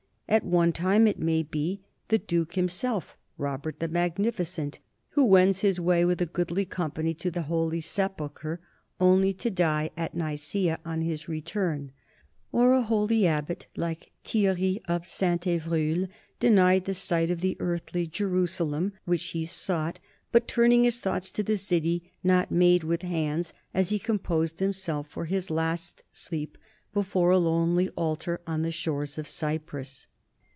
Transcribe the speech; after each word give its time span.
At 0.31 0.45
one 0.45 0.71
time 0.71 1.07
it 1.07 1.19
may 1.19 1.43
be 1.43 1.81
the 2.07 2.17
duke 2.17 2.55
himself, 2.55 3.17
Robert 3.37 3.81
the 3.81 3.89
Magnificent, 3.89 4.79
who 5.09 5.25
wends 5.25 5.59
his 5.59 5.77
way 5.77 6.05
with 6.05 6.21
a 6.21 6.25
goodly 6.25 6.63
company 6.63 7.13
to 7.15 7.29
the 7.29 7.41
Holy 7.41 7.81
Sepulchre, 7.81 8.61
only 8.97 9.33
to 9.33 9.51
die 9.51 9.89
at 9.97 10.15
Nicaea 10.15 10.79
on 10.85 11.01
his 11.01 11.27
return; 11.27 11.91
or 12.53 12.71
a 12.71 12.81
holy 12.81 13.27
abbot, 13.27 13.67
like 13.75 14.13
Thierry 14.23 14.81
of 14.87 15.05
Saint 15.05 15.41
fivroul, 15.41 16.07
denied 16.39 16.85
the 16.85 16.93
sight 16.93 17.29
of 17.29 17.41
the 17.41 17.57
earthly 17.59 18.07
Jerusalem 18.07 18.93
which 19.03 19.31
he 19.31 19.43
sought, 19.43 19.99
but 20.31 20.47
turning 20.47 20.85
his 20.85 20.97
thoughts 20.99 21.29
to 21.31 21.43
the 21.43 21.57
city 21.57 22.09
not 22.23 22.49
made 22.49 22.85
with 22.85 23.01
hands 23.01 23.53
as 23.73 23.89
he 23.89 23.99
com 23.99 24.17
posed 24.19 24.59
himself 24.59 25.09
for 25.09 25.25
his 25.25 25.49
last 25.51 26.05
sleep 26.13 26.57
before 26.93 27.31
a 27.31 27.37
lonely 27.37 27.89
altar 27.97 28.39
on 28.47 28.61
the 28.61 28.71
shores 28.71 29.17
of 29.17 29.27
Cyprus. 29.27 30.07